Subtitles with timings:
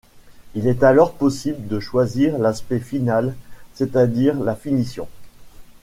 [0.55, 3.35] Il est alors possible de choisir l’aspect final,
[3.75, 5.07] c’est-à-dire la finition.